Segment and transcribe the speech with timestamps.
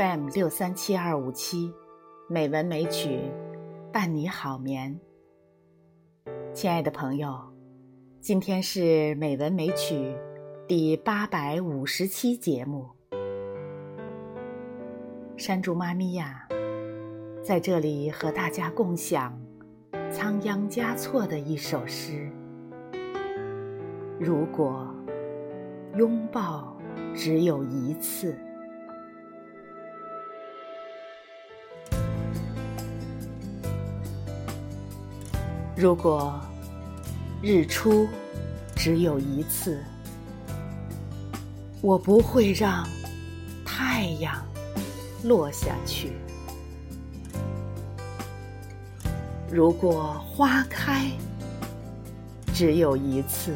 [0.00, 1.70] FM 六三七二五七，
[2.26, 3.20] 美文美曲，
[3.92, 4.98] 伴你好眠。
[6.54, 7.38] 亲爱的朋友，
[8.18, 10.16] 今天是美文美曲
[10.66, 12.88] 第八百五十期节目。
[15.36, 16.48] 山竹妈咪呀，
[17.42, 19.38] 在这里和大家共享
[20.10, 22.26] 仓央嘉措的一首诗：
[24.18, 24.88] 如果
[25.98, 26.74] 拥抱
[27.14, 28.34] 只有一次。
[35.80, 36.38] 如果
[37.40, 38.06] 日出
[38.76, 39.82] 只有一次，
[41.80, 42.86] 我不会让
[43.64, 44.46] 太阳
[45.22, 46.12] 落下去。
[49.50, 51.10] 如果花开
[52.52, 53.54] 只有一次，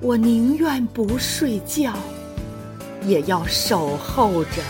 [0.00, 1.92] 我宁愿不睡觉，
[3.04, 4.60] 也要守候着。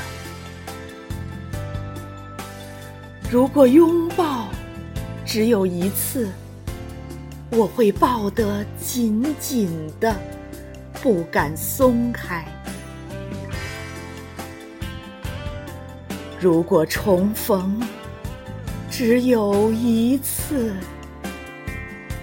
[3.30, 4.46] 如果拥抱，
[5.28, 6.26] 只有一次，
[7.50, 9.68] 我会抱得紧紧
[10.00, 10.16] 的，
[11.02, 12.46] 不敢松开。
[16.40, 17.78] 如果重逢
[18.90, 20.72] 只有一次，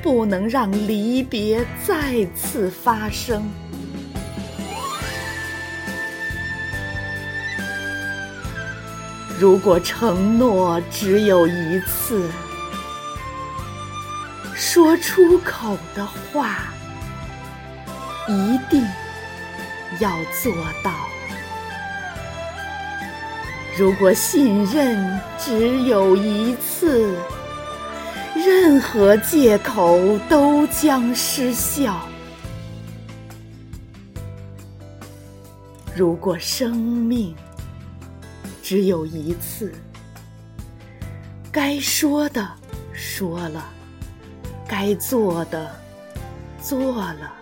[0.01, 3.47] 不能让离别再次发生。
[9.39, 12.27] 如果承诺只有一次，
[14.55, 16.73] 说出口的话，
[18.25, 18.81] 一定
[19.99, 20.09] 要
[20.41, 20.91] 做到。
[23.77, 27.17] 如果信任只有一次，
[28.33, 31.99] 任何借口都将失效。
[35.93, 37.35] 如果生命
[38.63, 39.73] 只有一次，
[41.51, 42.49] 该说的
[42.93, 43.74] 说了。
[44.67, 45.71] 该做的
[46.61, 47.33] 做了，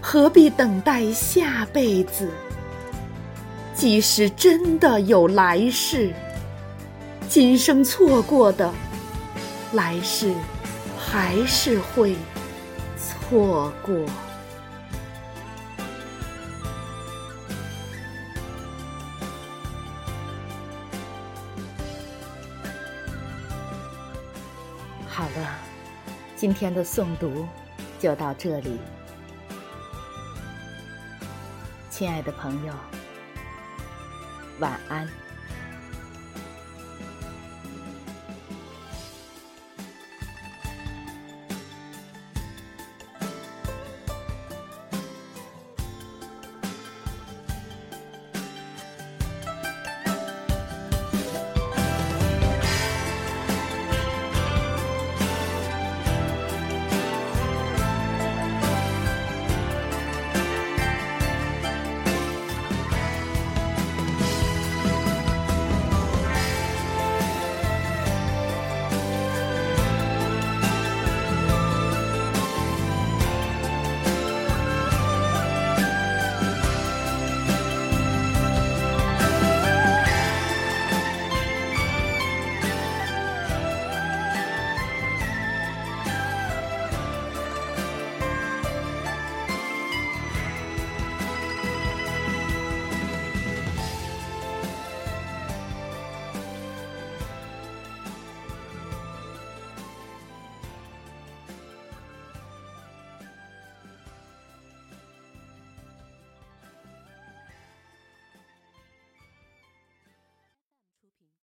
[0.00, 2.30] 何必等待下辈子？
[3.74, 6.12] 即使真的有来世，
[7.28, 8.72] 今生错过的，
[9.72, 10.34] 来世
[10.98, 12.16] 还是会
[12.96, 13.94] 错过。
[25.08, 25.67] 好了。
[26.38, 27.48] 今天的诵读
[27.98, 28.78] 就到这里，
[31.90, 32.72] 亲爱的朋友，
[34.60, 35.27] 晚安。